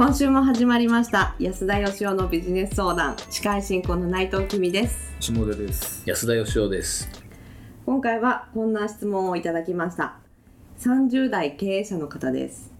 [0.00, 1.34] 今週も始まりました。
[1.38, 3.16] 安田義雄のビジネス相談。
[3.28, 5.14] 司会進行の内藤久美です。
[5.20, 6.02] 下出です。
[6.06, 7.06] 安田義雄です。
[7.84, 10.16] 今回はこんな質問をいただきました。
[10.78, 12.72] 30代経営者の方です。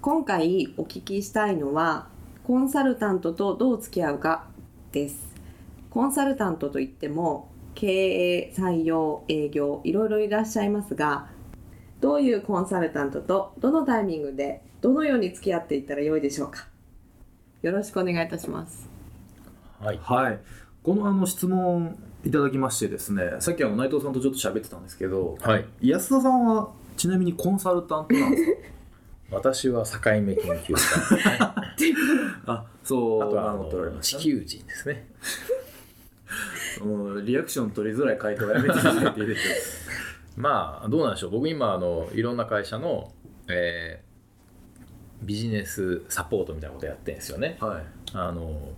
[0.00, 2.08] 今回お聞きしたいのは
[2.44, 4.46] コンサルタントとどう付き合うか
[4.92, 5.28] です。
[5.90, 11.33] コンサルタントといっても経営採用営業いろいろいらっしゃいますが
[12.04, 16.66] どういうコンサルタントとどのタイミングでどのように付き合っていったらよいでしょうか？
[17.62, 18.90] よろしくお願いいたします。
[19.80, 19.98] はい。
[20.02, 20.38] はい。
[20.82, 25.64] このあの質問いただきましてですねさっきあの内藤さんとちょっと喋ってたんですけどはい。
[25.80, 28.58] 安田さんはちなみにコンサルタントなんですか？
[29.36, 31.54] 私は境目研究家。
[32.46, 35.08] あそうあとはあの地球人ですね。
[36.84, 39.40] もうリアクション取りづらい回答はやめていただいていいでしょ
[40.36, 41.30] まあどうなんでしょう。
[41.30, 43.12] 僕今あのいろんな会社の、
[43.48, 44.14] えー
[45.22, 47.56] ビジネスサポートみたいなことやってるんですよね。
[47.60, 47.82] はい。
[48.12, 48.72] あの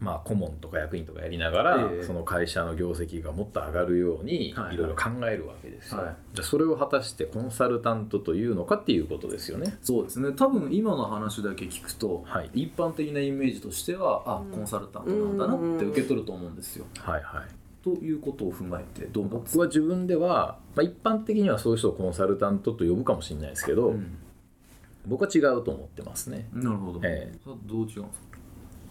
[0.00, 2.02] まあ顧問とか役員とかやりながら、ええ。
[2.02, 4.66] その会社の業績がもっと上がるようにはい。
[4.66, 6.16] はいいろいろ考えるわけですよ、はい。
[6.34, 9.76] じゃあそれを果たしてコンサルタントというのかっていうことですよね。
[9.82, 10.32] そうですね。
[10.32, 12.50] 多分今の話だけ聞くと、はい。
[12.54, 24.18] 一般的なイメージとしてはあ、コンサルタントなんだなって受け取ると思うんですよ、はいはいということを踏まえてどう僕は自分では、まあ、一般的にはそういう人をコンサルタントと呼ぶかもしれないですけど、うん。
[25.04, 26.48] 僕は違うと思ってますね。
[26.52, 27.38] なるほど、ええ。
[27.42, 28.06] それはどう違うんですか？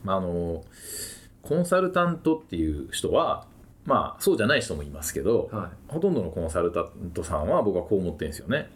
[0.04, 0.64] まあ、あの
[1.42, 3.48] コンサルタントっていう人は、
[3.86, 8.70] まあ、そうじゃない人もいますけど、はほとんどのコンサルタントさんは僕はこう思ってるんですよね。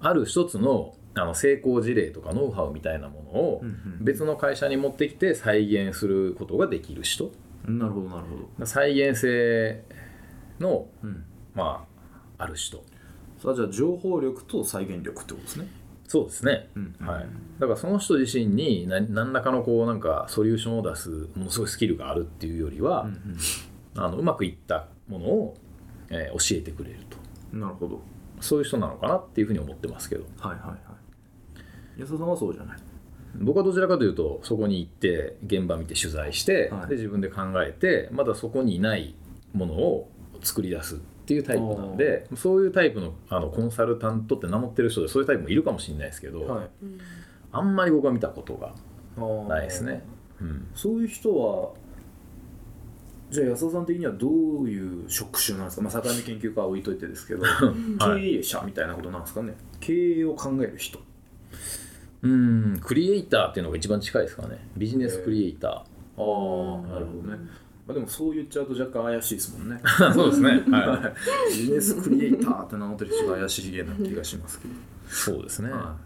[0.00, 4.04] ある一つのあの成功事例とかノウハウみたいなものをうんうん。
[4.04, 7.30] 別の会社に持ってきて再現することができる人
[7.66, 8.22] なるほどなる
[8.58, 9.84] ほ再現性
[10.60, 11.86] の、ど、うん、ま
[12.38, 12.82] あ、ある人
[13.38, 15.68] さあじゃあ情報力と再現力ってことですね。
[16.08, 16.96] そうですね、うん。
[17.00, 17.26] はい、
[17.58, 23.06] だからその人自身に何何らかのこうなんかソリューションを出すものすごいスキルがあるっていうよりは、
[23.94, 25.56] あのうまくいったものを、
[26.08, 27.18] えー教えてくれると。
[27.52, 28.00] うんなるほど。
[28.40, 30.24] そういう人なのかなっていうふうに思ってますけど。
[30.38, 32.00] はいはいはい。
[32.00, 32.78] 安田さんはそうじゃない
[33.34, 36.88] 僕はどちらかというとそこに行って現場見て取材して、はい。
[36.88, 39.14] で自分で考えてまだそこにいない
[39.52, 40.10] ものを
[40.42, 46.68] 作り出すっていうタイプなんでそういうタイプのあのコンサルタントって名乗ってる人でそういうタイプもいるかもしれないですけど、はい。
[47.52, 48.74] あんまり僕は見たことが
[49.16, 50.02] あないですね。
[50.40, 50.68] うん。
[50.74, 51.72] そういう人は
[53.30, 57.42] じゃあ安田さん的にはどういう職種なんですか、まあ、境目研究家は置いといてですけど、
[58.00, 59.54] 経営者みたいなことなんですかね？
[59.80, 60.98] 経営を考える人
[62.22, 62.80] うん。
[62.82, 64.58] クリエイターっていうのが一番近いですかね。
[64.76, 65.82] ビジネスクリエイタああ
[66.18, 67.38] なるほどね、
[67.86, 69.80] まあ、でもそう言っちゃうと若干怪しいですもんね。
[69.82, 71.12] ー そうですね、は
[71.48, 74.74] ビジネスクリエイターって名乗ってる人が怪しげな気がしますけど。
[74.74, 74.76] い、
[75.08, 75.96] そうですね、は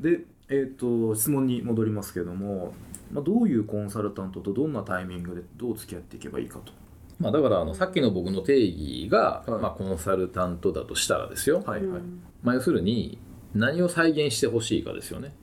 [0.00, 2.74] い、で、えー、と質問に戻りますけども、
[3.12, 6.72] まあ、どういうコンサルタントとどんなタイミングでどう付き合っていけばいいかと。
[7.18, 9.62] まあ、だからあのさっきの僕の定義が、はい。
[9.62, 12.02] まあ、コンサルタントだとしたらですよ、はいはい。
[12.42, 13.18] まあ、要するに
[13.54, 15.34] 何を再現してほしいかですよね、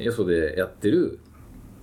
[0.00, 1.20] よそでやってる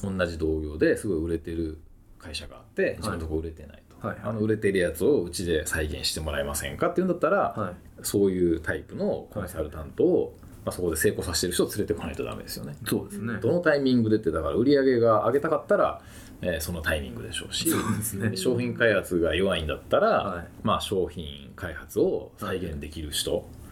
[0.02, 1.82] 同じ同業ですごい売れてる
[2.18, 7.76] 会社があって自分のとこ売れてないと、あの売れてるやつをうちで再現してもらえませんかっていうんだったら、はい。
[8.06, 12.76] そういうタイプのコンサルタントを、まあ、そこで成功させてる人を連れてこないとダメですよね。
[12.86, 13.40] そうですね。
[13.42, 16.02] どのタイミングでってだから売り上げが上げたかったら、
[16.42, 18.36] えーそのタイミングでしょうしそうですね。
[18.36, 20.48] 商品開発が弱いんだったら、はい。
[20.64, 23.63] まあ、商品開発を再現できる人、うん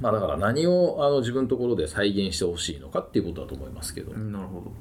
[0.00, 4.72] まあ、だから何をあの自分のところで再現してほしいのかっていうことだと思いますけど、うんなるほど。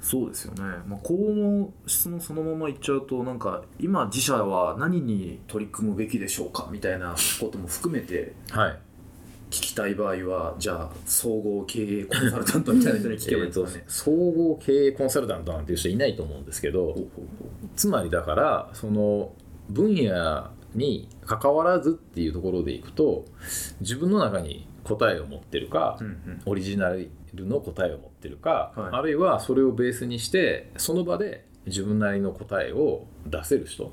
[0.00, 0.62] そうですよね。
[0.86, 8.78] まあ、この質問そのまま言っちゃうと、なんか今自社は何に取り組むべきでしょうかみたいなことも含めてはい
[9.50, 13.84] 聞きたい場合は、じゃあ総合経営コンサルタントみたいな人に聞けばいいですかね。
[13.88, 17.08] 総合経営コンサルタントなんていう人いないと思うんですけどほうほうほ
[17.74, 19.32] つまりだからその
[19.68, 23.24] 分野に関わらずっていうところでいくと
[23.80, 26.42] 自分の中に答えを持ってるか、ううんうん。
[26.46, 28.98] オリジナルの答えを持ってるか、はい。
[28.98, 33.92] あるいはそれをベースにしてその場で自分なりの答えを出せる人。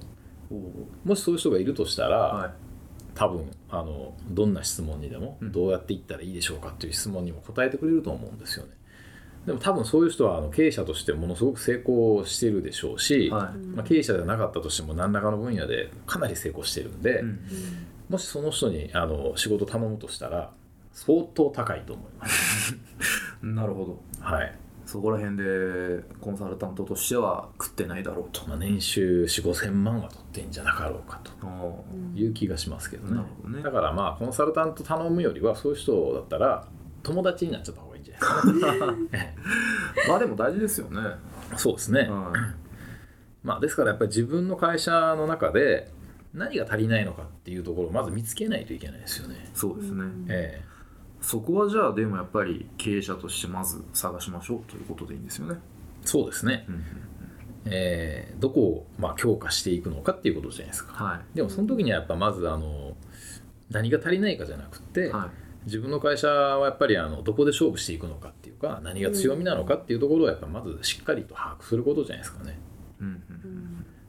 [1.04, 2.52] もしそういう人がいるとしたら、うはい。
[3.16, 5.52] 多分あのどんな質問にでもうん。
[5.52, 8.72] どうやっていったらいいでしょうかっていう質問にも答えてくれると思うんですよね。
[9.48, 13.58] でも多分そういう人はあの経営者としてものすごく成功しているでしょうし、はい。
[13.58, 17.40] まあ、経営者じゃなかったとしても何らかの分野でかなり成功しているんで、うん。
[18.10, 20.52] もしその人にあの仕事頼むとしたら
[20.92, 22.76] 相当高いと思います。
[23.42, 24.04] なるほど。
[24.20, 24.54] はい、
[24.86, 31.72] そこら辺でコンサルタントとしては食ってないだろうと、まあ、年収4 5千万は取ってんじゃなかろうかとあ
[32.14, 33.64] いう気がしますけどね,、なるほどね。
[33.64, 36.68] だからまあコンサルタント頼むよりはそういう人だったら
[37.02, 37.87] 友達になっちゃった
[40.08, 41.02] まあでも大事ですよね、
[41.56, 42.34] そうですね、うん
[43.44, 45.90] まあ、ですからやっぱり自分の会社の中で
[46.34, 49.50] 何が足りないのかっていうところをまず見つけないといけないですよね。
[49.54, 50.62] そうですね、え
[51.22, 56.84] そこはじゃあでもやっぱり経営者としてまず探しましょうということでいいんですよね、えそうですね、うん
[57.70, 58.36] ええ。
[58.40, 61.04] どこをまあ強化していくのかっていうことじゃないですか。
[61.04, 61.20] はい。
[61.36, 62.96] でもその時にはやっぱまずあの
[63.70, 65.30] 何が足りないかじゃなくて、は
[65.68, 72.58] 自分の会社はやっぱりあのどこで勝負していくのかっていうか何が強みなのかっていうところをやっぱまずしっかりと把握することじゃないですかね。
[73.02, 73.24] い、うん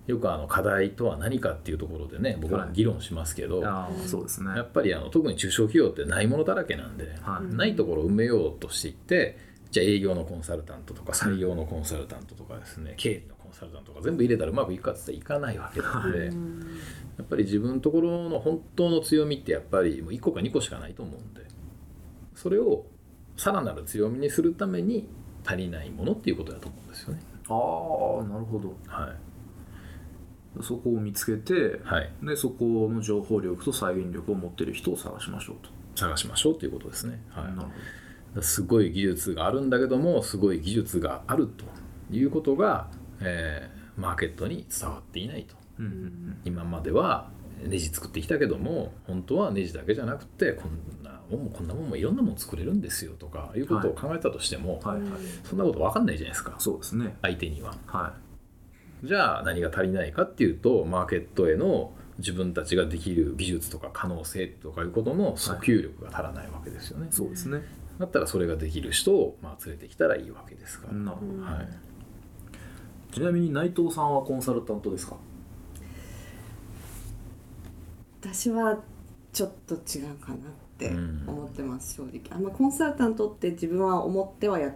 [0.07, 3.63] よくあの課題とは何かっていうところでね僕らも議論しますけど、
[4.07, 4.53] そうですね。
[4.57, 7.55] やっぱりあの特に中小企業ってないものだらけなんで、はい。
[7.55, 9.37] ないところを埋めようとしていって
[9.70, 16.31] じゃあ営業のコンサルタントとか採用のコンサルタントとかですね経理のコンサルタントとか全部入れたらうまくいくかって言ったらいかないわけなので、や
[17.23, 21.47] っぱり自分のところの本当の強みってやっぱりもう1個か2個しかないと思うんで
[22.35, 22.87] それを
[23.37, 25.09] さらなる強みにするために
[25.44, 27.21] 足りないものっていうことだと思うんですよね。
[27.49, 27.55] あ
[28.21, 28.76] あなるほど。
[28.87, 29.12] は
[30.61, 30.62] い。
[30.62, 37.23] そこを見つけて、はい、でそこの情報力と再現力を持ってる人を探しましょうと、探しましょうということですね。
[37.31, 37.44] はい。
[37.44, 37.67] なるほ
[38.41, 41.65] すごい技術があるんだけどもすごい技術があると
[42.15, 42.89] いうことが、
[43.21, 45.55] えーマーケットに伝わっていないと。
[45.55, 46.41] ど、うんうん。
[46.45, 47.29] 今までは
[47.65, 55.11] ネジ作ってきたけども本当はネジだけじゃなくてこんなもんもこんなもんもいろんなもん作れるんですよとかいうことを考えたとしても、うん、はいはい。
[55.43, 56.55] そんなこと分かんないじゃないですか。
[56.59, 57.17] そうですね。
[57.23, 57.75] 相手には。
[57.87, 58.15] は
[59.03, 67.09] じゃあ何が足りないかっていうとマーケットへの自分たちができる技術とか可能性とかいうことの訴求力が足らないわけですよね。
[67.09, 67.63] いそうですね
[67.99, 70.95] だったらそれができる人をまあ連れてきたらいいわけですから。
[70.95, 71.43] なるほど。
[71.43, 71.69] はい。
[73.12, 75.17] ちなみに内藤さんはコンサルタントですか？
[78.21, 78.79] 私は
[79.33, 80.39] ちょっと違うかなっ
[80.79, 81.25] てうん。
[81.27, 82.21] 思ってます、正直。
[82.31, 84.75] あんまコンサルタントって自分は思ってはやっ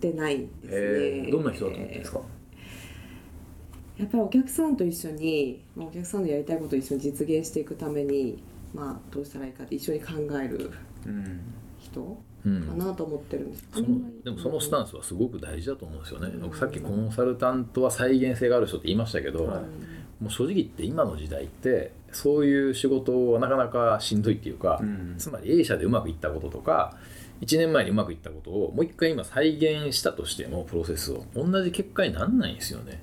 [0.00, 1.32] てないんですね、えー。
[1.32, 2.20] どんな人だと思ってですか、
[3.98, 8.42] やっぱりお客さんと一緒にまあお客さんのやりたいことを一緒に実現していくために
[8.72, 10.70] まあどうしたらいいかって一緒に考える
[11.06, 11.40] うん
[11.80, 12.62] 人うん。
[12.62, 13.86] かなと思ってるんです、その
[14.24, 16.40] でもそのスタンスはすごく大事だと思うんですよね、うん。
[16.42, 19.62] 僕さっきコンサルタントは再現性がある人って言いましたけど、はい。
[20.22, 25.14] もう正直言って今の時代ってそういう仕事はなかなかしんどいっていうか、うん。
[25.18, 26.96] つまり A 社でうまくいったこととか
[27.40, 31.24] 1年前にうまくいったことをもう一回今再現したとしてもプロセスを。
[31.34, 33.02] 同じ結果にならないんですよね。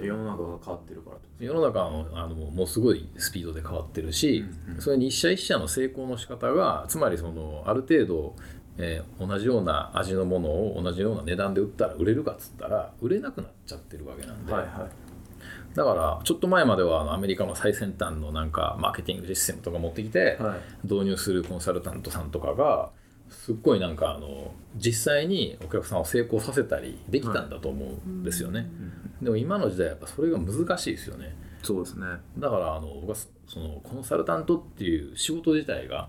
[0.00, 1.22] 世の中が変わってるからと。
[1.40, 4.80] 世の中のあのもうすごいスピードで変わってるし、うんうん。
[4.80, 8.36] それに一社一社の成功の仕方がつまりそのある程度、
[8.78, 15.76] えー同じような味のものを同じような値段で売ったら売れるかっつったら売れなくなっちゃってるわけなんで、はいはい。
[15.76, 20.86] だからちょっと前まではアメリカの最先端のなんかマーケティングシステムとか持ってきてはい。
[20.86, 22.90] 導入するコンサルタントさんとかが
[23.34, 28.66] すっごいなんかあの実際にお客さんを成功させたりできたんだと思うんですよね、
[29.22, 31.34] でも今の時代やっぱそれが難しいですよね。
[31.62, 32.06] そうですね。
[32.38, 36.08] だからあの僕はそそのコンサルタントっていう仕事自体が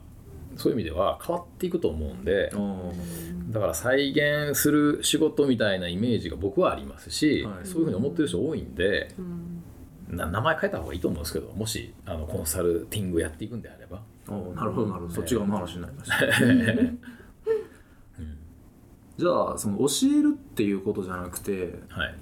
[0.56, 2.52] そういう意味では変わっていくと思うんで
[3.50, 7.66] だから再現する仕事みたいなイメージが僕はありますし、はい。
[7.66, 9.64] そういうふうに思ってる人多いんでうん。
[10.18, 14.02] な名前変えた方がいいと思うんですけどもしあのコンサルティングやっていくんであれば。
[14.28, 15.14] なるほどなるほど。
[15.14, 16.16] そっち側の話になりました
[19.18, 19.86] じゃあその教
[20.18, 22.16] えるっていうことじゃなくてはい。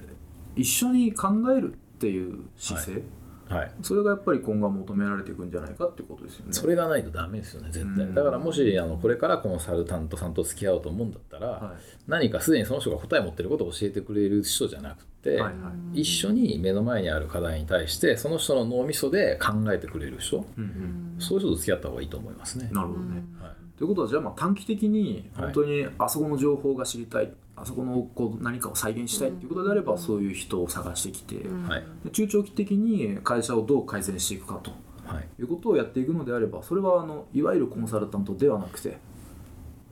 [0.56, 3.04] 一緒に考えるっていう姿勢、
[3.50, 3.72] はい。
[3.82, 6.54] それがやっぱり今後は求められていくんじゃないかってことですよね。
[6.54, 8.06] それがないとダメですよね絶対。
[8.06, 8.16] うん。
[8.16, 11.76] だからもしあのこれからコンサルタントさんと付き合おうと思うんだったら、は
[12.08, 16.02] 何かすでにその人が答えを持ってることを教えてくれる人じゃなくて、いはいはい。
[16.02, 21.16] 一緒に目の前にある課題に対してその人の脳みそで考えてくれる人うんうん。
[21.20, 22.70] そういう人と付き合った方がいいと思いますね。
[22.72, 25.44] なるほどね、はいということはじゃあまあ短期的にはい。
[25.46, 31.36] 本当にあそこの情報が知りたい、あそこのこう何かを再現したいっていうことであれば、そういう人を探してきて、
[31.68, 31.84] はい。
[32.04, 34.72] で中長期的に会社をどう改善していくかと
[35.06, 35.28] はい。
[35.40, 38.98] いうことをやっていくのであればそれはあのいわゆるコンサルタントではなくて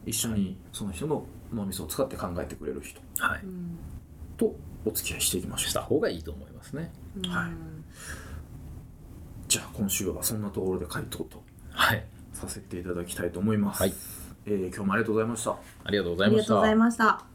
[0.05, 3.41] 一緒にその人の脳みそを使って考えてくれる人はい、
[4.37, 6.91] とお付き合いしていきましょした方がいいと思いますね。
[7.23, 7.51] うはい。
[9.47, 11.43] じゃあ今週はそんなところで回答と。
[11.71, 13.93] はい、させていただきたいと思います、はい。
[14.45, 15.51] えー今日もありがとうございました。
[15.83, 16.39] ありがとうござあいました。
[16.39, 16.75] りがとうござい。
[16.75, 17.30] ました